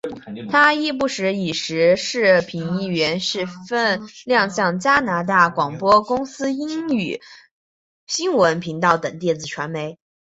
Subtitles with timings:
[0.49, 7.21] 她亦不时以时事评论员身份亮相加拿大广播公司英语
[8.07, 9.99] 新闻频道等电子传媒。